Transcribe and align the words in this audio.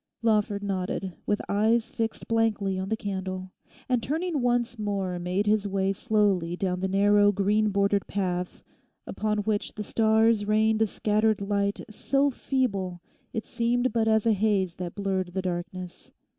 Lawford 0.23 0.63
nodded, 0.63 1.13
with 1.27 1.43
eyes 1.47 1.91
fixed 1.91 2.27
blankly 2.27 2.79
on 2.79 2.89
the 2.89 2.97
candle, 2.97 3.51
and 3.87 4.01
turning 4.01 4.41
once 4.41 4.79
more, 4.79 5.19
made 5.19 5.45
his 5.45 5.67
way 5.67 5.93
slowly 5.93 6.55
down 6.55 6.79
the 6.79 6.87
narrow 6.87 7.31
green 7.31 7.69
bordered 7.69 8.07
path 8.07 8.63
upon 9.05 9.37
which 9.43 9.75
the 9.75 9.83
stars 9.83 10.43
rained 10.47 10.81
a 10.81 10.87
scattered 10.87 11.39
light 11.39 11.81
so 11.91 12.31
feeble 12.31 12.99
it 13.31 13.45
seemed 13.45 13.93
but 13.93 14.07
as 14.07 14.25
a 14.25 14.33
haze 14.33 14.73
that 14.73 14.95
blurred 14.95 15.33
the 15.35 15.41
darkness. 15.43 16.09